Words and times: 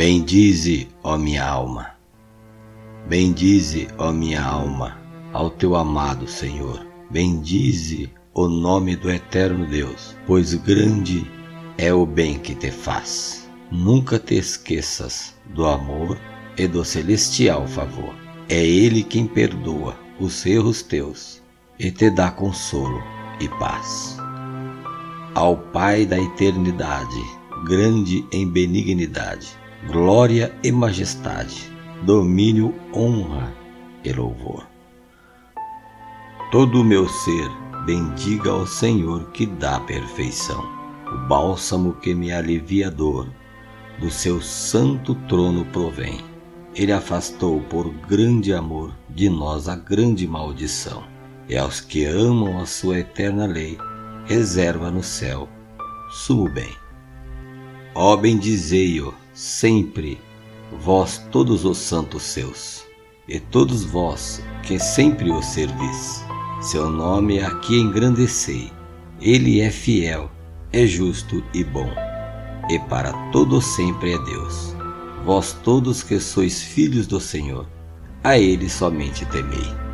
Bendize, 0.00 0.88
ó 1.04 1.18
minha 1.18 1.44
alma. 1.44 1.88
Bendize, 3.06 3.86
ó 3.98 4.10
minha 4.10 4.42
alma, 4.42 4.98
ao 5.30 5.50
teu 5.50 5.76
amado 5.76 6.26
Senhor. 6.26 6.86
Bendize 7.10 8.10
o 8.32 8.48
nome 8.48 8.96
do 8.96 9.10
eterno 9.10 9.66
Deus, 9.66 10.16
pois 10.26 10.54
grande 10.54 11.30
é 11.76 11.92
o 11.92 12.06
bem 12.06 12.38
que 12.38 12.54
te 12.54 12.70
faz. 12.70 13.46
Nunca 13.70 14.18
te 14.18 14.36
esqueças 14.36 15.34
do 15.54 15.66
amor 15.66 16.18
e 16.56 16.66
do 16.66 16.82
celestial 16.82 17.68
favor. 17.68 18.14
É 18.48 18.64
Ele 18.64 19.02
quem 19.02 19.26
perdoa 19.26 19.94
os 20.18 20.46
erros 20.46 20.80
teus 20.80 21.42
e 21.78 21.90
te 21.90 22.08
dá 22.08 22.30
consolo 22.30 23.02
e 23.38 23.46
paz. 23.58 24.16
Ao 25.34 25.58
Pai 25.58 26.06
da 26.06 26.18
eternidade, 26.18 27.22
grande 27.66 28.24
em 28.32 28.48
benignidade, 28.48 29.59
glória 29.86 30.54
e 30.62 30.70
majestade, 30.70 31.70
domínio, 32.02 32.74
honra 32.94 33.52
e 34.04 34.12
louvor. 34.12 34.66
Todo 36.50 36.80
o 36.80 36.84
meu 36.84 37.08
ser 37.08 37.48
bendiga 37.86 38.50
ao 38.50 38.66
Senhor 38.66 39.30
que 39.30 39.46
dá 39.46 39.80
perfeição, 39.80 40.62
o 41.12 41.28
bálsamo 41.28 41.94
que 41.94 42.14
me 42.14 42.32
alivia 42.32 42.88
a 42.88 42.90
dor, 42.90 43.28
do 43.98 44.10
seu 44.10 44.40
santo 44.40 45.14
trono 45.28 45.64
provém. 45.66 46.20
Ele 46.74 46.92
afastou 46.92 47.60
por 47.62 47.88
grande 48.08 48.52
amor 48.52 48.92
de 49.08 49.28
nós 49.28 49.68
a 49.68 49.76
grande 49.76 50.26
maldição, 50.26 51.02
e 51.48 51.56
aos 51.56 51.80
que 51.80 52.04
amam 52.04 52.60
a 52.60 52.66
sua 52.66 52.98
eterna 53.00 53.46
lei, 53.46 53.76
reserva 54.26 54.90
no 54.90 55.02
céu 55.02 55.48
sumo 56.10 56.48
bem. 56.48 56.76
Ó 57.94 58.16
bendizei-o 58.16 59.14
sempre, 59.32 60.20
vós 60.80 61.18
todos 61.30 61.64
os 61.64 61.78
santos 61.78 62.22
seus, 62.22 62.84
e 63.28 63.38
todos 63.38 63.84
vós 63.84 64.42
que 64.62 64.78
sempre 64.78 65.30
o 65.30 65.42
servis. 65.42 66.24
Seu 66.60 66.90
nome 66.90 67.40
aqui 67.40 67.78
engrandecei. 67.78 68.70
Ele 69.20 69.60
é 69.60 69.70
fiel, 69.70 70.30
é 70.72 70.86
justo 70.86 71.42
e 71.52 71.62
bom, 71.62 71.90
e 72.70 72.78
para 72.78 73.12
todo 73.30 73.60
sempre 73.60 74.14
é 74.14 74.18
Deus. 74.24 74.74
Vós 75.24 75.52
todos 75.62 76.02
que 76.02 76.18
sois 76.18 76.62
filhos 76.62 77.06
do 77.06 77.20
Senhor, 77.20 77.66
a 78.24 78.38
Ele 78.38 78.68
somente 78.68 79.26
temei. 79.26 79.89